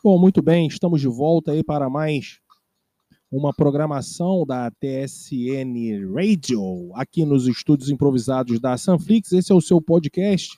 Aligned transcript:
Bom, 0.00 0.16
muito 0.16 0.40
bem, 0.40 0.68
estamos 0.68 1.00
de 1.00 1.08
volta 1.08 1.50
aí 1.50 1.64
para 1.64 1.90
mais 1.90 2.38
uma 3.32 3.52
programação 3.52 4.46
da 4.46 4.70
TSN 4.70 6.14
Radio, 6.14 6.92
aqui 6.94 7.24
nos 7.24 7.48
estúdios 7.48 7.90
improvisados 7.90 8.60
da 8.60 8.78
Sanflix. 8.78 9.32
Esse 9.32 9.50
é 9.50 9.54
o 9.56 9.60
seu 9.60 9.82
podcast 9.82 10.56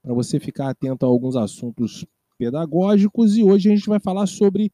para 0.00 0.14
você 0.14 0.38
ficar 0.38 0.70
atento 0.70 1.04
a 1.04 1.08
alguns 1.08 1.34
assuntos 1.34 2.06
pedagógicos 2.38 3.36
e 3.36 3.42
hoje 3.42 3.68
a 3.68 3.74
gente 3.74 3.88
vai 3.88 3.98
falar 3.98 4.28
sobre 4.28 4.72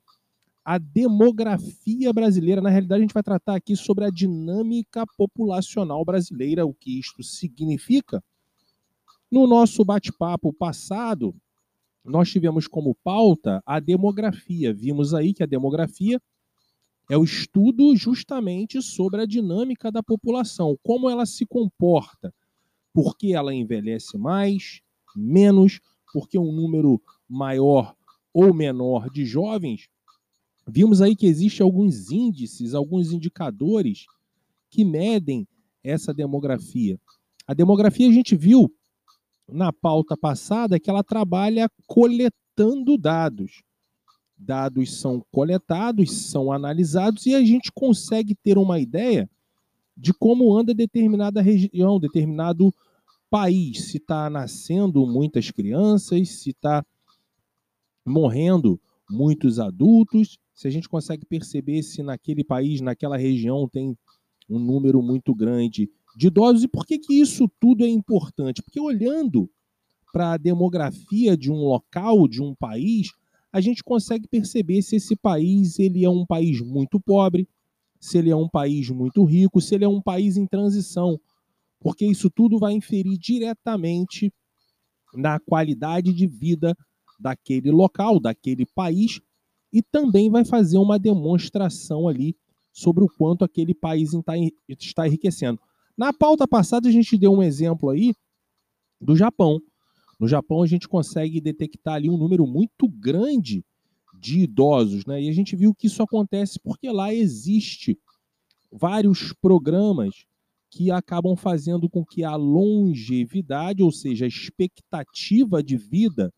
a 0.62 0.76
demografia 0.76 2.12
brasileira. 2.12 2.60
Na 2.60 2.68
realidade, 2.68 3.00
a 3.00 3.04
gente 3.04 3.14
vai 3.14 3.22
tratar 3.22 3.56
aqui 3.56 3.74
sobre 3.74 4.04
a 4.04 4.10
dinâmica 4.10 5.06
populacional 5.16 6.04
brasileira, 6.04 6.66
o 6.66 6.74
que 6.74 7.00
isto 7.00 7.22
significa. 7.22 8.22
No 9.32 9.46
nosso 9.46 9.82
bate-papo 9.82 10.52
passado, 10.52 11.34
nós 12.06 12.30
tivemos 12.30 12.66
como 12.66 12.94
pauta 12.94 13.62
a 13.66 13.80
demografia. 13.80 14.72
Vimos 14.72 15.14
aí 15.14 15.34
que 15.34 15.42
a 15.42 15.46
demografia 15.46 16.20
é 17.10 17.16
o 17.16 17.24
estudo 17.24 17.94
justamente 17.94 18.82
sobre 18.82 19.22
a 19.22 19.26
dinâmica 19.26 19.92
da 19.92 20.02
população, 20.02 20.76
como 20.82 21.08
ela 21.08 21.24
se 21.24 21.46
comporta, 21.46 22.34
por 22.92 23.16
que 23.16 23.34
ela 23.34 23.54
envelhece 23.54 24.18
mais, 24.18 24.80
menos, 25.14 25.80
porque 26.12 26.38
um 26.38 26.52
número 26.52 27.00
maior 27.28 27.94
ou 28.32 28.52
menor 28.52 29.10
de 29.10 29.24
jovens. 29.24 29.88
Vimos 30.68 31.00
aí 31.00 31.14
que 31.14 31.26
existem 31.26 31.64
alguns 31.64 32.10
índices, 32.10 32.74
alguns 32.74 33.12
indicadores 33.12 34.06
que 34.68 34.84
medem 34.84 35.46
essa 35.82 36.12
demografia. 36.12 36.98
A 37.46 37.54
demografia 37.54 38.08
a 38.08 38.12
gente 38.12 38.34
viu 38.34 38.74
na 39.48 39.72
pauta 39.72 40.16
passada 40.16 40.78
que 40.80 40.90
ela 40.90 41.04
trabalha 41.04 41.70
coletando 41.86 42.96
dados. 42.98 43.62
Dados 44.36 45.00
são 45.00 45.24
coletados, 45.32 46.12
são 46.12 46.52
analisados 46.52 47.26
e 47.26 47.34
a 47.34 47.42
gente 47.42 47.70
consegue 47.72 48.34
ter 48.34 48.58
uma 48.58 48.78
ideia 48.78 49.28
de 49.96 50.12
como 50.12 50.54
anda 50.54 50.74
determinada 50.74 51.40
região, 51.40 51.98
determinado 51.98 52.72
país, 53.30 53.86
se 53.86 53.96
está 53.96 54.28
nascendo 54.28 55.06
muitas 55.06 55.50
crianças, 55.50 56.28
se 56.28 56.50
está 56.50 56.84
morrendo 58.04 58.80
muitos 59.10 59.58
adultos, 59.58 60.38
se 60.54 60.68
a 60.68 60.70
gente 60.70 60.88
consegue 60.88 61.24
perceber 61.24 61.82
se 61.82 62.02
naquele 62.02 62.44
país, 62.44 62.80
naquela 62.80 63.16
região 63.16 63.68
tem 63.68 63.96
um 64.48 64.58
número 64.58 65.02
muito 65.02 65.34
grande 65.34 65.90
de 66.16 66.28
idosos. 66.28 66.64
E 66.64 66.68
por 66.68 66.86
que, 66.86 66.98
que 66.98 67.20
isso 67.20 67.48
tudo 67.60 67.84
é 67.84 67.88
importante? 67.88 68.62
Porque 68.62 68.80
olhando 68.80 69.48
para 70.12 70.32
a 70.32 70.36
demografia 70.38 71.36
de 71.36 71.52
um 71.52 71.56
local, 71.56 72.26
de 72.26 72.42
um 72.42 72.54
país, 72.54 73.12
a 73.52 73.60
gente 73.60 73.84
consegue 73.84 74.26
perceber 74.26 74.80
se 74.80 74.96
esse 74.96 75.14
país 75.14 75.78
ele 75.78 76.04
é 76.04 76.10
um 76.10 76.24
país 76.24 76.60
muito 76.62 76.98
pobre, 76.98 77.46
se 78.00 78.16
ele 78.16 78.30
é 78.30 78.36
um 78.36 78.48
país 78.48 78.88
muito 78.88 79.24
rico, 79.24 79.60
se 79.60 79.74
ele 79.74 79.84
é 79.84 79.88
um 79.88 80.00
país 80.00 80.36
em 80.36 80.46
transição, 80.46 81.20
porque 81.80 82.06
isso 82.06 82.30
tudo 82.30 82.58
vai 82.58 82.72
inferir 82.72 83.18
diretamente 83.18 84.32
na 85.14 85.38
qualidade 85.38 86.12
de 86.12 86.26
vida 86.26 86.76
daquele 87.18 87.70
local, 87.70 88.20
daquele 88.20 88.66
país, 88.66 89.20
e 89.72 89.82
também 89.82 90.30
vai 90.30 90.44
fazer 90.44 90.78
uma 90.78 90.98
demonstração 90.98 92.08
ali 92.08 92.36
sobre 92.72 93.04
o 93.04 93.08
quanto 93.08 93.44
aquele 93.44 93.74
país 93.74 94.12
está 94.12 95.06
enriquecendo. 95.06 95.60
Na 95.96 96.12
pauta 96.12 96.46
passada, 96.46 96.88
a 96.88 96.92
gente 96.92 97.16
deu 97.16 97.32
um 97.32 97.42
exemplo 97.42 97.90
aí 97.90 98.14
do 99.00 99.16
Japão. 99.16 99.60
No 100.20 100.28
Japão, 100.28 100.62
a 100.62 100.66
gente 100.66 100.88
consegue 100.88 101.40
detectar 101.40 101.94
ali 101.94 102.10
um 102.10 102.16
número 102.16 102.46
muito 102.46 102.88
grande 102.88 103.64
de 104.18 104.40
idosos, 104.40 105.04
né? 105.06 105.22
E 105.22 105.28
a 105.28 105.32
gente 105.32 105.54
viu 105.56 105.74
que 105.74 105.86
isso 105.86 106.02
acontece 106.02 106.58
porque 106.58 106.90
lá 106.90 107.12
existe 107.12 107.98
vários 108.70 109.32
programas 109.32 110.26
que 110.70 110.90
acabam 110.90 111.36
fazendo 111.36 111.88
com 111.88 112.04
que 112.04 112.24
a 112.24 112.34
longevidade, 112.34 113.82
ou 113.82 113.92
seja, 113.92 114.24
a 114.24 114.28
expectativa 114.28 115.62
de 115.62 115.76
vida 115.76 116.32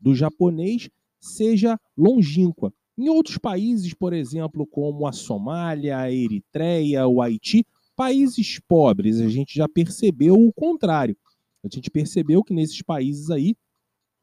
do 0.00 0.14
japonês 0.14 0.88
seja 1.20 1.78
longínqua. 1.96 2.72
Em 2.96 3.08
outros 3.08 3.38
países, 3.38 3.92
por 3.94 4.12
exemplo, 4.12 4.66
como 4.66 5.06
a 5.06 5.12
Somália, 5.12 5.98
a 5.98 6.10
Eritreia, 6.10 7.06
o 7.06 7.20
Haiti, 7.20 7.66
países 7.96 8.60
pobres, 8.68 9.20
a 9.20 9.28
gente 9.28 9.54
já 9.54 9.68
percebeu 9.68 10.34
o 10.34 10.52
contrário. 10.52 11.16
A 11.62 11.68
gente 11.68 11.90
percebeu 11.90 12.42
que 12.42 12.52
nesses 12.52 12.82
países 12.82 13.30
aí 13.30 13.56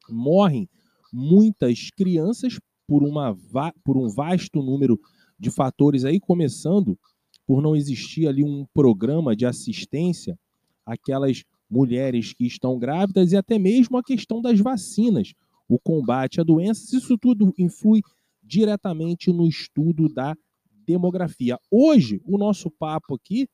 morrem 0.08 0.68
muitas 1.12 1.90
crianças 1.90 2.58
por, 2.86 3.02
uma, 3.02 3.36
por 3.84 3.96
um 3.96 4.08
vasto 4.08 4.62
número 4.62 4.98
de 5.38 5.50
fatores 5.50 6.04
aí, 6.04 6.20
começando 6.20 6.98
por 7.46 7.60
não 7.60 7.74
existir 7.74 8.28
ali 8.28 8.44
um 8.44 8.64
programa 8.72 9.34
de 9.34 9.44
assistência 9.44 10.38
àquelas 10.86 11.42
mulheres 11.68 12.32
que 12.32 12.46
estão 12.46 12.78
grávidas 12.78 13.32
e 13.32 13.36
até 13.36 13.58
mesmo 13.58 13.96
a 13.96 14.02
questão 14.02 14.40
das 14.40 14.60
vacinas, 14.60 15.32
o 15.68 15.78
combate 15.78 16.40
a 16.40 16.44
doenças, 16.44 16.92
isso 16.92 17.16
tudo 17.18 17.52
influi 17.58 18.02
diretamente 18.42 19.32
no 19.32 19.48
estudo 19.48 20.08
da 20.08 20.36
demografia. 20.86 21.58
Hoje, 21.70 22.20
o 22.24 22.36
nosso 22.36 22.70
papo 22.70 23.14
aqui 23.14 23.48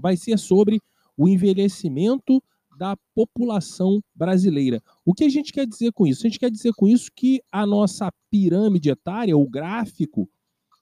vai 0.00 0.16
ser 0.16 0.38
sobre 0.38 0.80
o 1.16 1.28
envelhecimento 1.28 2.42
da 2.76 2.96
população 3.14 4.00
brasileira. 4.14 4.82
O 5.04 5.12
que 5.12 5.24
a 5.24 5.28
gente 5.28 5.52
quer 5.52 5.66
dizer 5.66 5.92
com 5.92 6.06
isso? 6.06 6.26
A 6.26 6.30
gente 6.30 6.38
quer 6.38 6.50
dizer 6.50 6.72
com 6.72 6.88
isso 6.88 7.10
que 7.14 7.42
a 7.52 7.66
nossa 7.66 8.10
pirâmide 8.30 8.88
etária, 8.88 9.36
o 9.36 9.48
gráfico 9.48 10.28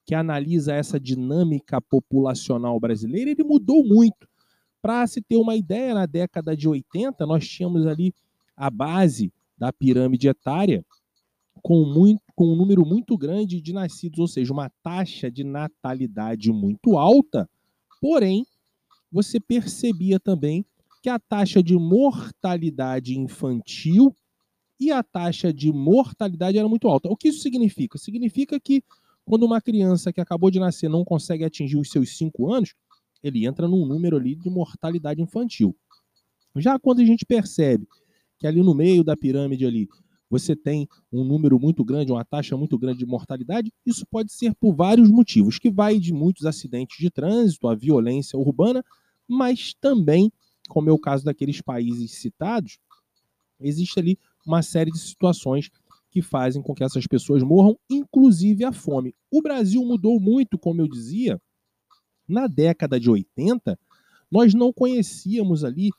que 0.05 0.15
analisa 0.15 0.73
essa 0.73 0.99
dinâmica 0.99 1.81
populacional 1.81 2.79
brasileira, 2.79 3.29
ele 3.31 3.43
mudou 3.43 3.85
muito. 3.85 4.27
Para 4.81 5.05
se 5.05 5.21
ter 5.21 5.35
uma 5.35 5.55
ideia, 5.55 5.93
na 5.93 6.05
década 6.05 6.55
de 6.55 6.67
80, 6.67 7.25
nós 7.25 7.45
tínhamos 7.45 7.85
ali 7.85 8.13
a 8.55 8.69
base 8.69 9.31
da 9.57 9.73
pirâmide 9.73 10.29
etária 10.29 10.85
com, 11.61 11.83
muito, 11.83 12.21
com 12.33 12.45
um 12.45 12.55
número 12.55 12.85
muito 12.85 13.17
grande 13.17 13.61
de 13.61 13.73
nascidos, 13.73 14.19
ou 14.19 14.27
seja, 14.27 14.53
uma 14.53 14.71
taxa 14.81 15.29
de 15.29 15.43
natalidade 15.43 16.51
muito 16.51 16.97
alta, 16.97 17.49
porém, 18.01 18.45
você 19.11 19.39
percebia 19.39 20.19
também 20.19 20.65
que 21.01 21.09
a 21.09 21.19
taxa 21.19 21.63
de 21.63 21.75
mortalidade 21.75 23.17
infantil 23.17 24.15
e 24.79 24.91
a 24.91 25.03
taxa 25.03 25.53
de 25.53 25.71
mortalidade 25.71 26.57
era 26.57 26.67
muito 26.67 26.87
alta. 26.87 27.09
O 27.09 27.17
que 27.17 27.29
isso 27.29 27.41
significa? 27.41 27.97
Significa 27.97 28.59
que 28.59 28.83
quando 29.25 29.43
uma 29.43 29.61
criança 29.61 30.11
que 30.11 30.21
acabou 30.21 30.49
de 30.49 30.59
nascer 30.59 30.89
não 30.89 31.03
consegue 31.03 31.43
atingir 31.43 31.77
os 31.77 31.89
seus 31.89 32.17
5 32.17 32.51
anos, 32.51 32.73
ele 33.21 33.45
entra 33.45 33.67
num 33.67 33.85
número 33.85 34.17
ali 34.17 34.35
de 34.35 34.49
mortalidade 34.49 35.21
infantil. 35.21 35.75
Já 36.55 36.79
quando 36.79 37.01
a 37.01 37.05
gente 37.05 37.25
percebe 37.25 37.87
que 38.39 38.47
ali 38.47 38.61
no 38.61 38.73
meio 38.73 39.03
da 39.03 39.15
pirâmide 39.15 39.65
ali 39.65 39.87
você 40.29 40.55
tem 40.55 40.87
um 41.11 41.23
número 41.23 41.59
muito 41.59 41.83
grande, 41.83 42.11
uma 42.11 42.23
taxa 42.23 42.55
muito 42.55 42.77
grande 42.77 42.99
de 42.99 43.05
mortalidade, 43.05 43.73
isso 43.85 44.05
pode 44.05 44.31
ser 44.31 44.53
por 44.55 44.75
vários 44.75 45.09
motivos, 45.09 45.57
que 45.57 45.71
vai 45.71 45.99
de 45.99 46.13
muitos 46.13 46.45
acidentes 46.45 46.97
de 46.97 47.09
trânsito, 47.09 47.67
a 47.67 47.75
violência 47.75 48.37
urbana, 48.37 48.83
mas 49.27 49.73
também 49.73 50.31
como 50.69 50.89
é 50.89 50.93
o 50.93 50.99
caso 50.99 51.25
daqueles 51.25 51.59
países 51.59 52.11
citados, 52.11 52.77
existe 53.59 53.99
ali 53.99 54.17
uma 54.45 54.61
série 54.61 54.91
de 54.91 54.99
situações 54.99 55.69
que 56.11 56.21
fazem 56.21 56.61
com 56.61 56.73
que 56.73 56.83
essas 56.83 57.05
pessoas 57.05 57.43
morram, 57.43 57.77
inclusive 57.89 58.63
a 58.63 58.71
fome. 58.71 59.13
O 59.29 59.41
Brasil 59.41 59.83
mudou 59.83 60.19
muito, 60.19 60.57
como 60.57 60.81
eu 60.81 60.87
dizia, 60.87 61.41
na 62.27 62.47
década 62.47 62.99
de 62.99 63.09
80, 63.09 63.77
nós 64.31 64.53
não 64.53 64.71
conhecíamos 64.71 65.63
ali 65.63 65.89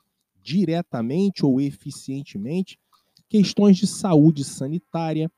diretamente 0.41 1.45
ou 1.45 1.61
eficientemente 1.61 2.79
questões 3.31 3.77
de 3.77 3.87
saúde 3.87 4.43
sanitária, 4.43 5.31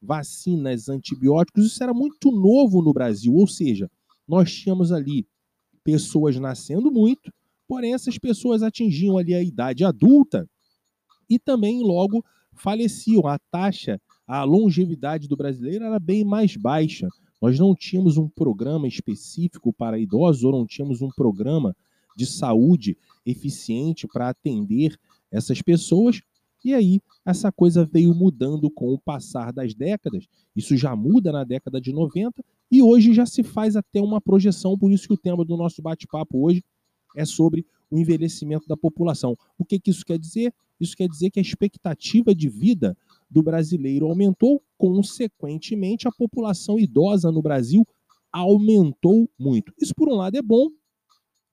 vacinas, 0.00 0.88
antibióticos, 0.88 1.66
isso 1.66 1.82
era 1.82 1.92
muito 1.92 2.30
novo 2.30 2.80
no 2.80 2.92
Brasil, 2.92 3.34
ou 3.34 3.48
seja, 3.48 3.90
nós 4.26 4.52
tínhamos 4.52 4.92
ali 4.92 5.26
pessoas 5.82 6.36
nascendo 6.36 6.92
muito, 6.92 7.32
Porém, 7.68 7.92
essas 7.92 8.16
pessoas 8.16 8.62
atingiam 8.62 9.18
ali 9.18 9.34
a 9.34 9.42
idade 9.42 9.84
adulta 9.84 10.48
e 11.28 11.38
também 11.38 11.82
logo 11.82 12.24
faleciam. 12.54 13.26
A 13.26 13.38
taxa, 13.38 14.00
a 14.26 14.42
longevidade 14.42 15.28
do 15.28 15.36
brasileiro 15.36 15.84
era 15.84 15.98
bem 15.98 16.24
mais 16.24 16.56
baixa. 16.56 17.06
Nós 17.40 17.58
não 17.58 17.74
tínhamos 17.74 18.16
um 18.16 18.26
programa 18.26 18.88
específico 18.88 19.70
para 19.70 19.98
idosos, 19.98 20.44
ou 20.44 20.52
não 20.52 20.66
tínhamos 20.66 21.02
um 21.02 21.10
programa 21.10 21.76
de 22.16 22.24
saúde 22.24 22.96
eficiente 23.24 24.08
para 24.08 24.30
atender 24.30 24.98
essas 25.30 25.60
pessoas. 25.60 26.22
E 26.64 26.74
aí, 26.74 27.00
essa 27.24 27.52
coisa 27.52 27.84
veio 27.84 28.14
mudando 28.14 28.70
com 28.70 28.92
o 28.92 28.98
passar 28.98 29.52
das 29.52 29.74
décadas. 29.74 30.26
Isso 30.54 30.76
já 30.76 30.94
muda 30.96 31.30
na 31.30 31.44
década 31.44 31.80
de 31.80 31.92
90 31.92 32.44
e 32.70 32.82
hoje 32.82 33.12
já 33.12 33.24
se 33.24 33.42
faz 33.42 33.76
até 33.76 34.00
uma 34.00 34.20
projeção. 34.20 34.76
Por 34.76 34.90
isso 34.90 35.06
que 35.06 35.14
o 35.14 35.18
tema 35.18 35.44
do 35.44 35.56
nosso 35.56 35.80
bate-papo 35.80 36.44
hoje 36.44 36.62
é 37.16 37.24
sobre 37.24 37.64
o 37.90 37.98
envelhecimento 37.98 38.66
da 38.66 38.76
população. 38.76 39.36
O 39.56 39.64
que, 39.64 39.78
que 39.78 39.90
isso 39.90 40.04
quer 40.04 40.18
dizer? 40.18 40.52
Isso 40.80 40.96
quer 40.96 41.08
dizer 41.08 41.30
que 41.30 41.38
a 41.38 41.42
expectativa 41.42 42.34
de 42.34 42.48
vida 42.48 42.96
do 43.30 43.42
brasileiro 43.42 44.06
aumentou, 44.06 44.62
consequentemente, 44.76 46.06
a 46.06 46.12
população 46.12 46.78
idosa 46.78 47.32
no 47.32 47.42
Brasil 47.42 47.86
aumentou 48.32 49.28
muito. 49.38 49.72
Isso, 49.80 49.94
por 49.94 50.08
um 50.08 50.14
lado, 50.14 50.36
é 50.36 50.42
bom, 50.42 50.68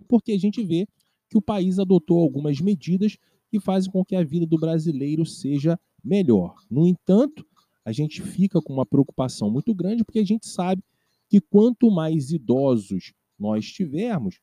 porque 0.08 0.34
a 0.34 0.40
gente 0.40 0.64
vê 0.64 0.88
que 1.30 1.38
o 1.38 1.42
país 1.42 1.80
adotou 1.80 2.20
algumas 2.20 2.60
medidas 2.62 3.18
que 3.56 3.60
fazem 3.62 3.90
com 3.90 4.04
que 4.04 4.18
a 4.18 4.24
vida 4.24 4.46
do 4.46 4.58
brasileiro 4.58 5.26
seja 5.26 5.80
melhor. 6.04 6.56
No 6.70 6.86
entanto, 6.86 7.46
a 7.86 7.92
gente 7.94 8.22
fica 8.22 8.62
com 8.62 8.74
uma 8.74 8.86
preocupação 8.86 9.50
muito 9.50 9.74
grande, 9.74 10.04
porque 10.04 10.20
a 10.20 10.26
gente 10.26 10.46
sabe 10.46 10.84
que 11.30 11.40
quanto 11.40 11.90
mais 11.90 12.32
idosos 12.32 13.14
nós 13.40 13.66
tivermos, 13.66 14.40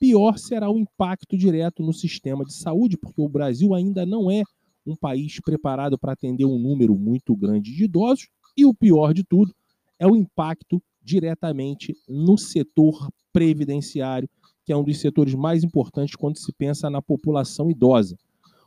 pior 0.00 0.38
será 0.38 0.68
o 0.68 0.76
impacto 0.76 1.38
direto 1.38 1.84
no 1.84 1.92
sistema 1.92 2.44
de 2.44 2.52
saúde, 2.52 2.96
porque 2.96 3.20
o 3.20 3.28
Brasil 3.28 3.74
ainda 3.74 4.04
não 4.04 4.28
é 4.28 4.42
um 4.84 4.96
país 4.96 5.38
preparado 5.40 5.96
para 5.96 6.12
atender 6.12 6.44
um 6.44 6.58
número 6.58 6.96
muito 6.96 7.36
grande 7.36 7.72
de 7.72 7.84
idosos, 7.84 8.26
e 8.56 8.66
o 8.66 8.74
pior 8.74 9.14
de 9.14 9.22
tudo 9.22 9.54
é 10.00 10.06
o 10.06 10.16
impacto 10.16 10.82
diretamente 11.00 11.94
no 12.08 12.36
setor 12.36 13.08
previdenciário, 13.32 14.28
que 14.64 14.72
é 14.72 14.76
um 14.76 14.82
dos 14.82 14.98
setores 14.98 15.34
mais 15.34 15.62
importantes 15.62 16.16
quando 16.16 16.38
se 16.38 16.52
pensa 16.52 16.90
na 16.90 17.00
população 17.00 17.70
idosa. 17.70 18.16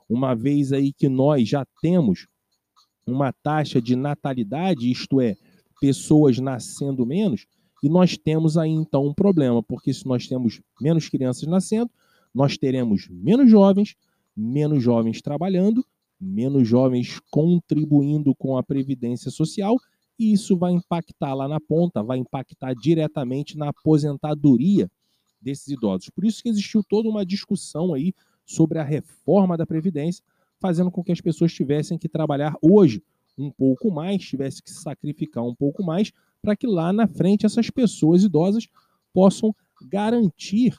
Uma 0.10 0.36
vez 0.36 0.72
aí 0.72 0.94
que 0.94 1.10
nós 1.10 1.48
já 1.48 1.66
temos 1.81 2.28
uma 3.06 3.31
taxa 3.31 3.81
de 3.81 3.96
natalidade, 3.96 4.90
isto 4.90 5.22
é, 5.22 5.36
pessoas 5.80 6.40
nascendo 6.40 7.06
menos, 7.06 7.46
e 7.84 7.90
nós 7.90 8.18
temos 8.18 8.57
aí 8.57 8.72
então 8.72 9.06
um 9.06 9.13
problema, 9.13 9.62
porque 9.62 9.94
se 9.94 10.06
nós 10.07 10.28
temos 10.28 10.62
menos 10.81 11.07
crianças 11.10 11.48
nascendo, 11.48 11.90
nós 12.34 12.57
teremos 12.57 13.07
menos 13.10 13.50
jovens, 13.50 13.96
menos 14.36 14.84
jovens 14.84 15.22
trabalhando, 15.22 15.86
menos 16.19 16.68
jovens 16.68 17.19
contribuindo 17.30 18.34
com 18.36 18.57
a 18.57 18.63
previdência 18.63 19.30
social, 19.30 19.78
e 20.18 20.31
isso 20.31 20.57
vai 20.57 20.72
impactar 20.72 21.34
lá 21.34 21.48
na 21.48 21.60
ponta, 21.60 22.02
vai 22.02 22.18
impactar 22.18 22.74
diretamente 22.74 23.57
na 23.57 23.69
aposentadoria 23.69 24.90
desses 25.42 25.68
idosos. 25.68 26.10
Por 26.10 26.25
isso 26.25 26.42
que 26.42 26.50
existiu 26.50 26.84
toda 26.84 27.10
uma 27.10 27.25
discussão 27.25 27.94
aí 27.94 28.13
sobre 28.45 28.80
a 28.80 28.83
reforma 28.83 29.57
da 29.57 29.65
previdência, 29.65 30.24
fazendo 30.59 30.92
com 30.92 31.03
que 31.03 31.12
as 31.12 31.21
pessoas 31.21 31.53
tivessem 31.53 31.97
que 31.97 32.07
trabalhar 32.07 32.56
hoje 32.62 33.03
um 33.38 33.51
pouco 33.51 33.92
mais, 33.92 34.24
tivessem 34.24 34.63
que 34.63 34.69
se 34.69 34.81
sacrificar 34.81 35.44
um 35.44 35.56
pouco 35.56 35.83
mais, 35.83 36.12
para 36.42 36.56
que 36.56 36.68
lá 36.68 36.94
na 36.94 37.07
frente 37.07 37.45
essas 37.45 37.69
pessoas 37.69 38.24
idosas 38.24 38.68
possam 39.13 39.53
garantir 39.89 40.75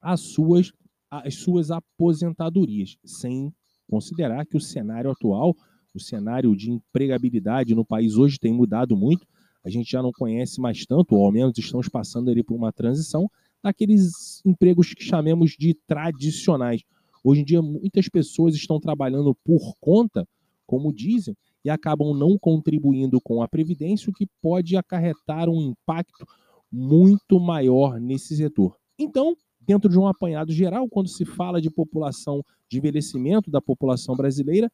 as 0.00 0.20
suas, 0.20 0.72
as 1.10 1.36
suas 1.36 1.70
aposentadorias, 1.70 2.98
sem 3.04 3.52
considerar 3.88 4.44
que 4.44 4.56
o 4.56 4.60
cenário 4.60 5.10
atual, 5.10 5.56
o 5.94 6.00
cenário 6.00 6.54
de 6.56 6.70
empregabilidade 6.70 7.74
no 7.74 7.84
país 7.84 8.16
hoje 8.16 8.38
tem 8.38 8.52
mudado 8.52 8.96
muito. 8.96 9.26
A 9.64 9.70
gente 9.70 9.90
já 9.90 10.02
não 10.02 10.10
conhece 10.10 10.60
mais 10.60 10.84
tanto, 10.84 11.14
ou 11.14 11.24
ao 11.24 11.30
menos 11.30 11.56
estamos 11.56 11.88
passando 11.88 12.30
ali 12.30 12.42
por 12.42 12.56
uma 12.56 12.72
transição 12.72 13.30
daqueles 13.62 14.44
empregos 14.44 14.92
que 14.92 15.04
chamemos 15.04 15.52
de 15.52 15.74
tradicionais. 15.86 16.82
Hoje 17.24 17.42
em 17.42 17.44
dia, 17.44 17.62
muitas 17.62 18.08
pessoas 18.08 18.54
estão 18.54 18.80
trabalhando 18.80 19.34
por 19.44 19.76
conta, 19.80 20.26
como 20.66 20.92
dizem, 20.92 21.36
e 21.64 21.70
acabam 21.70 22.12
não 22.12 22.36
contribuindo 22.36 23.20
com 23.20 23.40
a 23.42 23.48
Previdência, 23.48 24.10
o 24.10 24.12
que 24.12 24.26
pode 24.40 24.76
acarretar 24.76 25.48
um 25.48 25.60
impacto 25.60 26.26
muito 26.70 27.38
maior 27.38 28.00
nesse 28.00 28.36
setor. 28.36 28.76
Então, 28.98 29.36
dentro 29.60 29.88
de 29.88 29.98
um 29.98 30.08
apanhado 30.08 30.52
geral, 30.52 30.88
quando 30.88 31.08
se 31.08 31.24
fala 31.24 31.60
de 31.60 31.70
população, 31.70 32.44
de 32.68 32.78
envelhecimento 32.78 33.50
da 33.50 33.60
população 33.60 34.16
brasileira, 34.16 34.70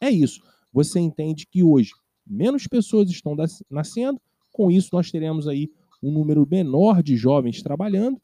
é 0.00 0.08
isso. 0.08 0.40
Você 0.72 0.98
entende 0.98 1.46
que 1.46 1.62
hoje 1.62 1.92
menos 2.26 2.66
pessoas 2.66 3.10
estão 3.10 3.36
nascendo, 3.68 4.20
com 4.52 4.70
isso 4.70 4.90
nós 4.92 5.10
teremos 5.10 5.46
aí 5.46 5.68
um 6.02 6.10
número 6.10 6.46
menor 6.48 7.02
de 7.02 7.16
jovens 7.16 7.62
trabalhando 7.62 8.20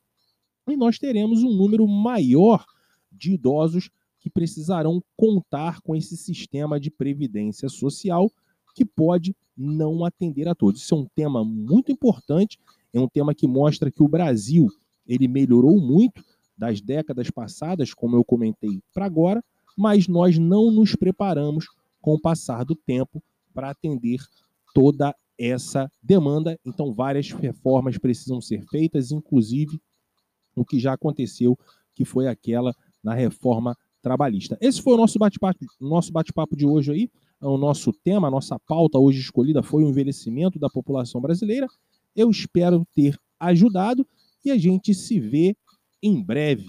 e 0.69 0.77
nós 0.77 0.99
teremos 0.99 1.43
um 1.43 1.55
número 1.55 1.87
maior 1.87 2.65
de 3.11 3.33
idosos 3.33 3.91
que 4.19 4.29
precisarão 4.29 5.03
contar 5.17 5.81
com 5.81 5.95
esse 5.95 6.17
sistema 6.17 6.81
de 6.81 6.91
previdência 6.91 7.69
social 7.69 8.31
que 8.75 8.85
pode 8.85 9.35
não 9.57 10.05
atender 10.05 10.49
a 10.49 10.55
todos. 10.55 10.83
Isso 10.83 10.95
é 10.95 10.99
um 10.99 11.07
tema 11.15 11.45
muito 11.45 11.91
importante, 11.91 12.59
é 12.93 13.01
um 13.01 13.09
tema 13.09 13.35
que 13.35 13.47
mostra 13.47 13.91
que 13.91 14.03
o 14.03 14.09
Brasil 14.09 14.69
ele 15.07 15.29
melhorou 15.29 15.81
muito 15.81 16.23
das 16.59 16.81
décadas 16.81 17.31
passadas, 17.31 17.95
como 17.95 18.17
eu 18.17 18.25
comentei 18.25 18.81
para 18.93 19.07
agora, 19.07 19.43
mas 19.77 20.09
nós 20.09 20.39
não 20.39 20.71
nos 20.71 20.95
preparamos 20.95 21.67
com 22.01 22.15
o 22.15 22.21
passar 22.21 22.65
do 22.65 22.75
tempo 22.75 23.23
para 23.55 23.71
atender 23.71 24.21
toda 24.75 25.15
essa 25.39 25.91
demanda. 26.03 26.59
Então, 26.65 26.93
várias 26.93 27.31
reformas 27.31 27.99
precisam 27.99 28.41
ser 28.41 28.65
feitas, 28.69 29.11
inclusive 29.13 29.81
o 30.57 30.65
que 30.65 30.81
já 30.81 30.95
aconteceu, 30.95 31.57
que 31.95 32.05
foi 32.05 32.27
aquela 32.27 32.75
na 33.05 33.15
reforma 33.15 33.77
trabalhista. 34.03 34.57
Esse 34.61 34.83
foi 34.83 34.95
o 34.95 34.97
nosso 34.97 35.19
bate-papo 35.19 35.59
nosso 35.81 36.13
bate 36.13 36.33
de 36.57 36.67
hoje 36.67 36.93
aí. 36.93 37.11
O 37.41 37.59
nosso 37.59 37.93
tema, 37.93 38.29
a 38.29 38.31
nossa 38.31 38.59
pauta 38.59 38.99
hoje 38.99 39.21
escolhida 39.21 39.63
foi 39.63 39.85
o 39.85 39.89
envelhecimento 39.89 40.59
da 40.59 40.71
população 40.71 41.21
brasileira. 41.21 41.67
Eu 42.15 42.31
espero 42.31 42.87
ter 42.95 43.19
ajudado 43.39 44.07
e 44.45 44.51
a 44.51 44.57
gente 44.57 44.95
se 44.95 45.21
vê 45.21 45.55
em 46.03 46.23
breve. 46.23 46.67